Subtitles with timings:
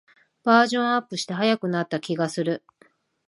[0.43, 2.63] バージョンアップして速くなった気がする